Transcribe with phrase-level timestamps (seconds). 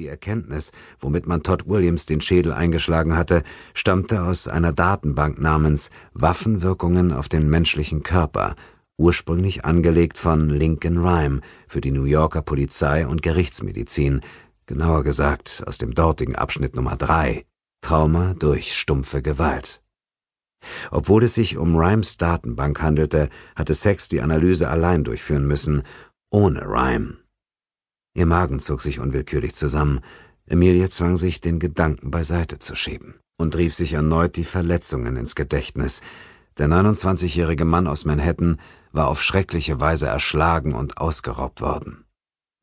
[0.00, 3.42] Die Erkenntnis, womit man Todd Williams den Schädel eingeschlagen hatte,
[3.74, 8.54] stammte aus einer Datenbank namens Waffenwirkungen auf den menschlichen Körper,
[8.96, 14.22] ursprünglich angelegt von Lincoln Rhyme für die New Yorker Polizei und Gerichtsmedizin,
[14.64, 17.44] genauer gesagt aus dem dortigen Abschnitt Nummer 3,
[17.82, 19.82] Trauma durch stumpfe Gewalt.
[20.90, 25.82] Obwohl es sich um Rhymes Datenbank handelte, hatte Sex die Analyse allein durchführen müssen,
[26.30, 27.19] ohne Rhyme.
[28.14, 30.00] Ihr Magen zog sich unwillkürlich zusammen.
[30.46, 35.34] Emilia zwang sich, den Gedanken beiseite zu schieben und rief sich erneut die Verletzungen ins
[35.34, 36.00] Gedächtnis.
[36.58, 38.58] Der 29-jährige Mann aus Manhattan
[38.92, 42.04] war auf schreckliche Weise erschlagen und ausgeraubt worden.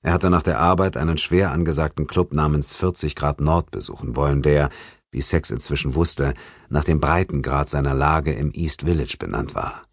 [0.04, 4.42] Er hatte nach der Arbeit einen schwer angesagten Club namens 40 Grad Nord besuchen wollen,
[4.42, 4.70] der,
[5.12, 6.34] wie Sex inzwischen wusste,
[6.70, 9.87] nach dem Breitengrad seiner Lage im East Village benannt war.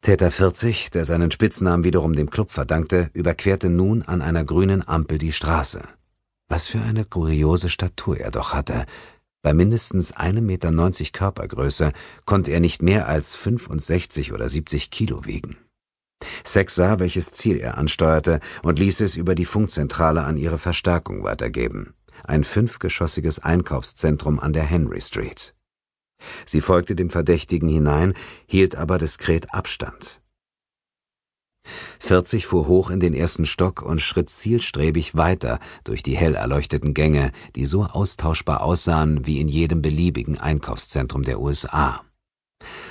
[0.00, 5.18] Täter 40, der seinen Spitznamen wiederum dem Club verdankte, überquerte nun an einer grünen Ampel
[5.18, 5.82] die Straße.
[6.48, 8.86] Was für eine kuriose Statur er doch hatte.
[9.42, 11.92] Bei mindestens einem Meter neunzig Körpergröße
[12.24, 15.56] konnte er nicht mehr als 65 oder 70 Kilo wiegen.
[16.44, 21.22] Sex sah, welches Ziel er ansteuerte und ließ es über die Funkzentrale an ihre Verstärkung
[21.22, 21.94] weitergeben.
[22.24, 25.54] Ein fünfgeschossiges Einkaufszentrum an der Henry Street.
[26.44, 28.14] Sie folgte dem Verdächtigen hinein,
[28.46, 30.22] hielt aber diskret Abstand.
[31.98, 36.94] Vierzig fuhr hoch in den ersten Stock und schritt zielstrebig weiter durch die hell erleuchteten
[36.94, 42.02] Gänge, die so austauschbar aussahen wie in jedem beliebigen Einkaufszentrum der USA.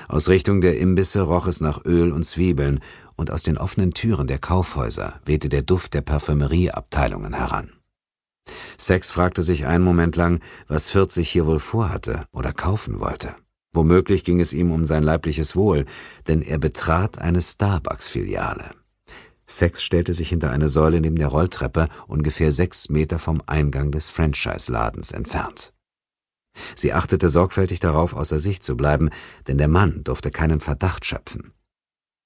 [0.07, 2.79] Aus Richtung der Imbisse roch es nach Öl und Zwiebeln,
[3.15, 7.76] und aus den offenen Türen der Kaufhäuser wehte der Duft der Parfümerieabteilungen heran.
[8.77, 13.35] Sex fragte sich einen Moment lang, was 40 hier wohl vorhatte oder kaufen wollte.
[13.73, 15.85] Womöglich ging es ihm um sein leibliches Wohl,
[16.27, 18.71] denn er betrat eine Starbucks-Filiale.
[19.45, 24.09] Sex stellte sich hinter eine Säule neben der Rolltreppe, ungefähr sechs Meter vom Eingang des
[24.09, 25.73] Franchise-Ladens entfernt.
[26.75, 29.09] Sie achtete sorgfältig darauf, außer Sicht zu bleiben,
[29.47, 31.53] denn der Mann durfte keinen Verdacht schöpfen.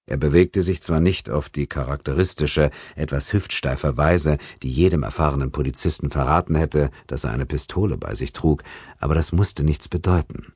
[0.05, 6.09] Er bewegte sich zwar nicht auf die charakteristische, etwas hüftsteife Weise, die jedem erfahrenen Polizisten
[6.09, 8.63] verraten hätte, dass er eine Pistole bei sich trug,
[8.99, 10.53] aber das musste nichts bedeuten.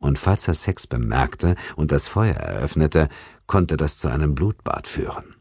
[0.00, 3.08] Und falls er Sex bemerkte und das Feuer eröffnete,
[3.46, 5.34] konnte das zu einem Blutbad führen.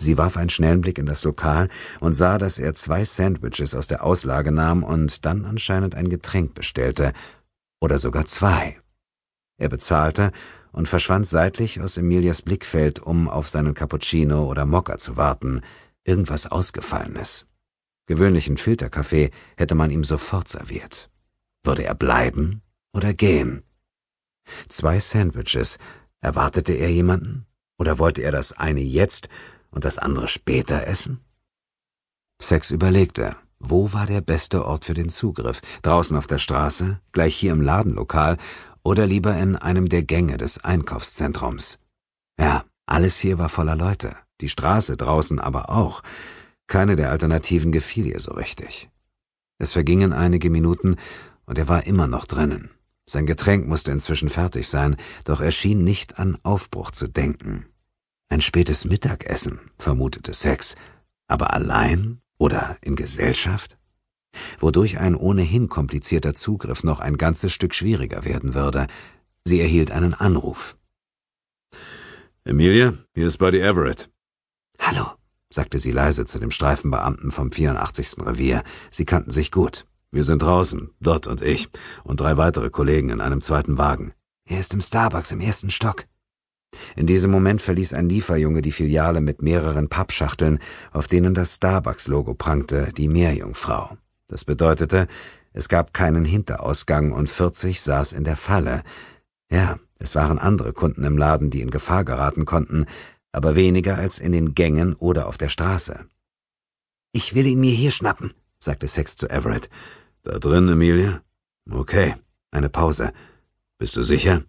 [0.00, 1.68] Sie warf einen schnellen Blick in das Lokal
[2.00, 6.54] und sah, dass er zwei Sandwiches aus der Auslage nahm und dann anscheinend ein Getränk
[6.54, 7.12] bestellte,
[7.80, 8.80] oder sogar zwei.
[9.58, 10.32] Er bezahlte
[10.72, 15.60] und verschwand seitlich aus Emilias Blickfeld, um auf seinen Cappuccino oder Mokka zu warten,
[16.04, 17.46] irgendwas Ausgefallenes.
[18.06, 21.10] Gewöhnlichen Filterkaffee hätte man ihm sofort serviert.
[21.62, 22.62] Würde er bleiben
[22.92, 23.62] oder gehen?
[24.68, 25.78] Zwei Sandwiches.
[26.20, 27.46] Erwartete er jemanden?
[27.78, 29.28] Oder wollte er das eine jetzt
[29.70, 31.20] und das andere später essen?
[32.40, 35.60] Sex überlegte, wo war der beste Ort für den Zugriff?
[35.82, 38.36] Draußen auf der Straße, gleich hier im Ladenlokal
[38.84, 41.78] oder lieber in einem der Gänge des Einkaufszentrums.
[42.38, 46.02] Ja, alles hier war voller Leute, die Straße draußen aber auch.
[46.66, 48.90] Keine der Alternativen gefiel ihr so richtig.
[49.58, 50.96] Es vergingen einige Minuten
[51.46, 52.70] und er war immer noch drinnen.
[53.06, 57.66] Sein Getränk musste inzwischen fertig sein, doch er schien nicht an Aufbruch zu denken.
[58.28, 60.76] Ein spätes Mittagessen, vermutete Sex,
[61.28, 63.76] aber allein oder in Gesellschaft?
[64.60, 68.86] Wodurch ein ohnehin komplizierter Zugriff noch ein ganzes Stück schwieriger werden würde.
[69.44, 70.76] Sie erhielt einen Anruf.
[72.44, 74.10] Emilia, hier ist Buddy Everett.
[74.78, 75.06] Hallo,
[75.50, 78.16] sagte sie leise zu dem Streifenbeamten vom 84.
[78.20, 78.62] Revier.
[78.90, 79.86] Sie kannten sich gut.
[80.10, 81.68] Wir sind draußen, Dot und ich,
[82.04, 84.12] und drei weitere Kollegen in einem zweiten Wagen.
[84.44, 86.04] Er ist im Starbucks im ersten Stock.
[86.96, 90.58] In diesem Moment verließ ein Lieferjunge die Filiale mit mehreren Pappschachteln,
[90.90, 93.96] auf denen das Starbucks-Logo prangte, die Meerjungfrau.
[94.28, 95.08] Das bedeutete,
[95.52, 98.82] es gab keinen Hinterausgang und 40 saß in der Falle.
[99.50, 102.86] Ja, es waren andere Kunden im Laden, die in Gefahr geraten konnten,
[103.32, 106.06] aber weniger als in den Gängen oder auf der Straße.
[107.12, 109.68] Ich will ihn mir hier schnappen, sagte Sex zu Everett.
[110.22, 111.22] Da drin, Emilia?
[111.70, 112.14] Okay,
[112.50, 113.12] eine Pause.
[113.78, 114.44] Bist du sicher?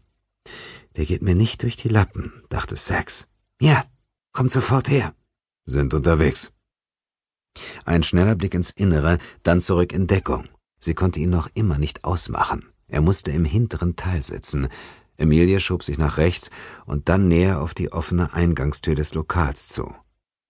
[0.96, 3.28] Der geht mir nicht durch die Lappen, dachte Sex.
[3.60, 3.86] Ja,
[4.32, 5.14] kommt sofort her.
[5.66, 6.52] Sind unterwegs.
[7.86, 10.48] Ein schneller Blick ins Innere, dann zurück in Deckung.
[10.80, 12.66] Sie konnte ihn noch immer nicht ausmachen.
[12.88, 14.68] Er musste im hinteren Teil sitzen.
[15.18, 16.50] Emilia schob sich nach rechts
[16.86, 19.94] und dann näher auf die offene Eingangstür des Lokals zu.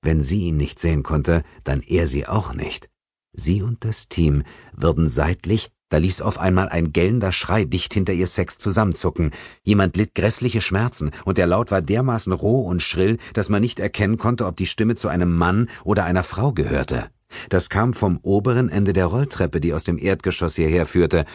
[0.01, 2.89] Wenn sie ihn nicht sehen konnte, dann er sie auch nicht.
[3.33, 8.13] Sie und das Team würden seitlich da ließ auf einmal ein gellender Schrei dicht hinter
[8.13, 9.29] ihr Sex zusammenzucken.
[9.61, 13.79] Jemand litt grässliche Schmerzen, und der Laut war dermaßen roh und schrill, dass man nicht
[13.79, 17.11] erkennen konnte, ob die Stimme zu einem Mann oder einer Frau gehörte.
[17.49, 21.25] Das kam vom oberen Ende der Rolltreppe, die aus dem Erdgeschoss hierher führte.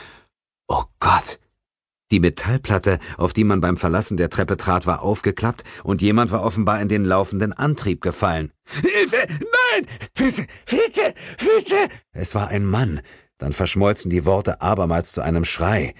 [0.66, 1.38] Oh Gott!
[2.10, 6.42] Die Metallplatte, auf die man beim Verlassen der Treppe trat, war aufgeklappt und jemand war
[6.42, 8.50] offenbar in den laufenden Antrieb gefallen.
[8.64, 9.24] Hilfe!
[9.28, 9.86] Nein!
[10.14, 10.46] Bitte!
[10.66, 11.14] Bitte!
[11.38, 11.94] Bitte!
[12.10, 13.02] Es war ein Mann.
[13.38, 15.94] Dann verschmolzen die Worte abermals zu einem Schrei.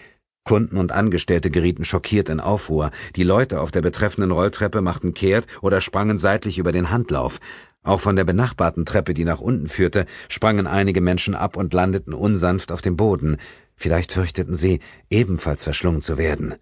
[0.45, 2.91] Kunden und Angestellte gerieten schockiert in Aufruhr.
[3.17, 7.39] Die Leute auf der betreffenden Rolltreppe machten kehrt oder sprangen seitlich über den Handlauf.
[7.83, 12.13] Auch von der benachbarten Treppe, die nach unten führte, sprangen einige Menschen ab und landeten
[12.13, 13.37] unsanft auf dem Boden.
[13.77, 14.81] Vielleicht fürchteten sie,
[15.11, 16.57] ebenfalls verschlungen zu werden.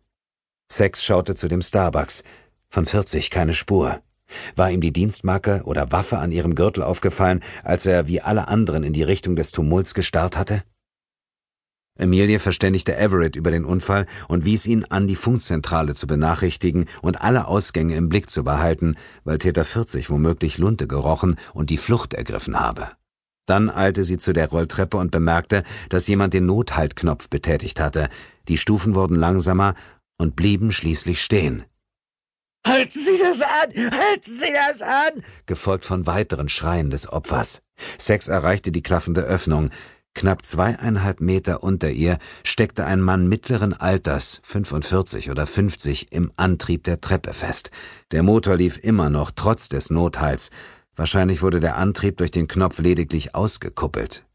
[0.70, 2.24] Sex schaute zu dem Starbucks.
[2.68, 4.02] Von 40 keine Spur.
[4.54, 8.82] War ihm die Dienstmarke oder Waffe an ihrem Gürtel aufgefallen, als er wie alle anderen
[8.82, 10.62] in die Richtung des Tumults gestarrt hatte?
[11.98, 17.22] Emilie verständigte Everett über den Unfall und wies ihn an, die Funkzentrale zu benachrichtigen und
[17.22, 22.12] alle Ausgänge im Blick zu behalten, weil Täter 40 womöglich Lunte gerochen und die Flucht
[22.12, 22.90] ergriffen habe.
[23.46, 28.08] Dann eilte sie zu der Rolltreppe und bemerkte, dass jemand den Nothaltknopf betätigt hatte.
[28.48, 29.74] Die Stufen wurden langsamer
[30.18, 31.64] und blieben schließlich stehen.
[32.66, 33.92] Halten Sie das an!
[33.92, 35.22] Halten Sie das an!
[35.46, 37.62] gefolgt von weiteren Schreien des Opfers.
[37.96, 39.70] Sex erreichte die klaffende Öffnung.
[40.14, 46.82] Knapp zweieinhalb Meter unter ihr steckte ein Mann mittleren Alters, 45 oder 50, im Antrieb
[46.82, 47.70] der Treppe fest.
[48.10, 50.50] Der Motor lief immer noch, trotz des Nothals.
[50.96, 54.25] Wahrscheinlich wurde der Antrieb durch den Knopf lediglich ausgekuppelt.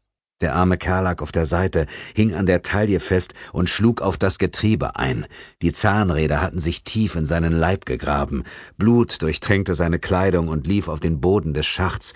[0.42, 4.18] Der arme Kerl lag auf der Seite, hing an der Taille fest und schlug auf
[4.18, 5.26] das Getriebe ein.
[5.62, 8.42] Die Zahnräder hatten sich tief in seinen Leib gegraben.
[8.76, 12.12] Blut durchtränkte seine Kleidung und lief auf den Boden des Schachts.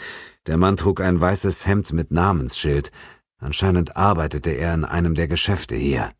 [0.47, 2.91] Der Mann trug ein weißes Hemd mit Namensschild.
[3.39, 6.11] Anscheinend arbeitete er in einem der Geschäfte hier.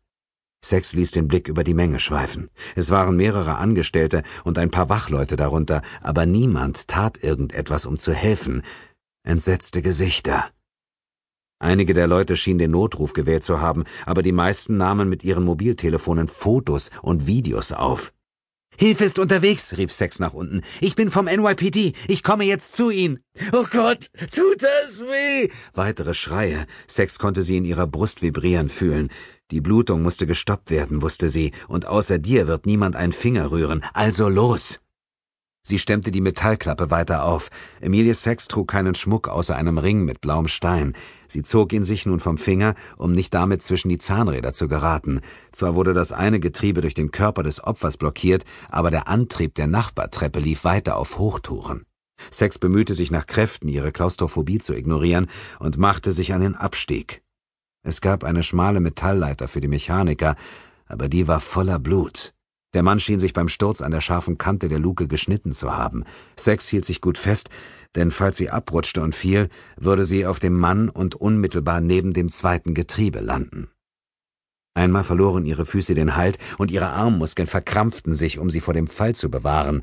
[0.63, 2.49] Sex ließ den Blick über die Menge schweifen.
[2.75, 8.13] Es waren mehrere Angestellte und ein paar Wachleute darunter, aber niemand tat irgendetwas, um zu
[8.13, 8.63] helfen.
[9.23, 10.45] Entsetzte Gesichter.
[11.59, 15.43] Einige der Leute schienen den Notruf gewählt zu haben, aber die meisten nahmen mit ihren
[15.43, 18.13] Mobiltelefonen Fotos und Videos auf.
[18.79, 20.61] Hilfe ist unterwegs, rief Sex nach unten.
[20.81, 21.93] Ich bin vom NYPD.
[22.07, 23.19] Ich komme jetzt zu Ihnen.
[23.51, 25.49] Oh Gott, tut es weh!
[25.73, 26.67] Weitere Schreie.
[26.85, 29.09] Sex konnte sie in ihrer Brust vibrieren fühlen.
[29.49, 33.83] Die Blutung musste gestoppt werden, wusste sie, und außer dir wird niemand einen Finger rühren,
[33.93, 34.79] also los!
[35.67, 37.49] Sie stemmte die Metallklappe weiter auf.
[37.81, 40.93] Emilie Sex trug keinen Schmuck außer einem Ring mit blauem Stein.
[41.27, 45.19] Sie zog ihn sich nun vom Finger, um nicht damit zwischen die Zahnräder zu geraten.
[45.51, 49.67] Zwar wurde das eine Getriebe durch den Körper des Opfers blockiert, aber der Antrieb der
[49.67, 51.83] Nachbartreppe lief weiter auf Hochtouren.
[52.31, 55.27] Sex bemühte sich nach Kräften, ihre Klaustrophobie zu ignorieren
[55.59, 57.23] und machte sich an den Abstieg.
[57.83, 60.37] Es gab eine schmale Metallleiter für die Mechaniker,
[60.85, 62.36] aber die war voller Blut.
[62.77, 66.03] Der Mann schien sich beim Sturz an der scharfen Kante der Luke geschnitten zu haben.
[66.35, 67.49] Sex hielt sich gut fest,
[67.95, 72.29] denn falls sie abrutschte und fiel, würde sie auf dem Mann und unmittelbar neben dem
[72.29, 73.67] zweiten Getriebe landen.
[74.75, 78.85] Einmal verloren ihre Füße den Halt und ihre Armmuskeln verkrampften sich, um sie vor dem
[78.85, 79.81] Fall zu bewahren.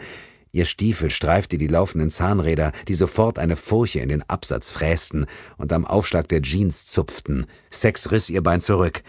[0.52, 5.26] Ihr Stiefel streifte die laufenden Zahnräder, die sofort eine Furche in den Absatz frästen
[5.56, 7.46] und am Aufschlag der Jeans zupften.
[7.72, 9.02] Sex riss ihr Bein zurück.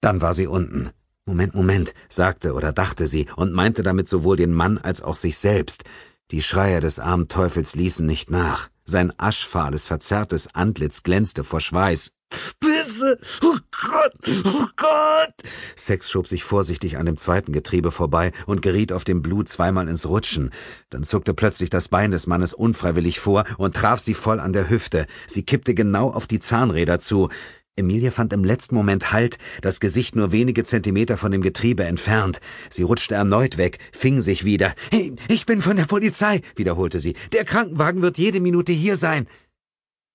[0.00, 0.90] Dann war sie unten.
[1.28, 5.38] Moment, Moment, sagte oder dachte sie und meinte damit sowohl den Mann als auch sich
[5.38, 5.82] selbst.
[6.30, 8.68] Die Schreie des armen Teufels ließen nicht nach.
[8.84, 12.12] Sein aschfahles, verzerrtes Antlitz glänzte vor Schweiß.
[12.60, 13.18] Bitte!
[13.42, 14.12] Oh Gott!
[14.44, 15.34] Oh Gott!
[15.74, 19.88] Sex schob sich vorsichtig an dem zweiten Getriebe vorbei und geriet auf dem Blut zweimal
[19.88, 20.50] ins Rutschen.
[20.90, 24.70] Dann zuckte plötzlich das Bein des Mannes unfreiwillig vor und traf sie voll an der
[24.70, 25.06] Hüfte.
[25.26, 27.28] Sie kippte genau auf die Zahnräder zu.
[27.76, 32.40] Emilie fand im letzten Moment Halt, das Gesicht nur wenige Zentimeter von dem Getriebe entfernt.
[32.70, 34.74] Sie rutschte erneut weg, fing sich wieder.
[34.90, 37.14] Hey, ich bin von der Polizei, wiederholte sie.
[37.32, 39.26] Der Krankenwagen wird jede Minute hier sein.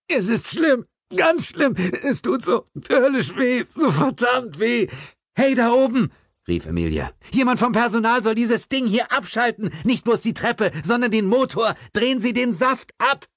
[0.07, 1.75] Es ist schlimm, ganz schlimm.
[2.03, 4.87] Es tut so höllisch weh, so verdammt weh.
[5.35, 6.11] Hey, da oben!
[6.47, 7.11] rief Emilia.
[7.31, 9.69] Jemand vom Personal soll dieses Ding hier abschalten.
[9.83, 11.75] Nicht bloß die Treppe, sondern den Motor.
[11.93, 13.27] Drehen Sie den Saft ab!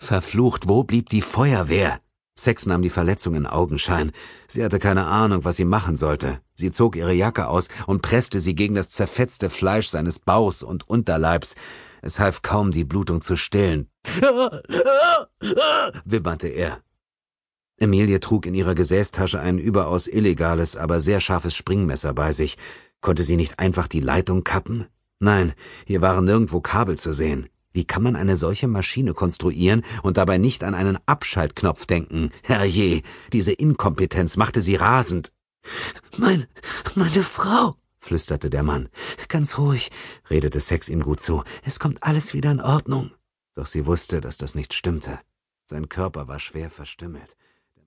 [0.00, 2.00] Verflucht, wo blieb die Feuerwehr?
[2.38, 4.12] Sex nahm die Verletzung in Augenschein.
[4.46, 6.40] Sie hatte keine Ahnung, was sie machen sollte.
[6.54, 10.88] Sie zog ihre Jacke aus und presste sie gegen das zerfetzte Fleisch seines Bauchs und
[10.88, 11.56] Unterleibs.
[12.00, 13.88] Es half kaum, die Blutung zu stillen.
[16.04, 16.78] wimmerte er.
[17.76, 22.56] Emilie trug in ihrer Gesäßtasche ein überaus illegales, aber sehr scharfes Springmesser bei sich.
[23.00, 24.86] Konnte sie nicht einfach die Leitung kappen?
[25.18, 25.54] Nein,
[25.86, 27.48] hier waren nirgendwo Kabel zu sehen.
[27.72, 32.30] Wie kann man eine solche Maschine konstruieren und dabei nicht an einen Abschaltknopf denken?
[32.42, 35.32] Herrje, diese Inkompetenz machte sie rasend.
[36.16, 36.46] Mein,
[36.94, 38.88] meine Frau, flüsterte der Mann.
[39.28, 39.90] Ganz ruhig,
[40.30, 41.44] redete Sex ihm gut zu.
[41.62, 43.10] Es kommt alles wieder in Ordnung.
[43.54, 45.18] Doch sie wusste, dass das nicht stimmte.
[45.66, 47.36] Sein Körper war schwer verstümmelt.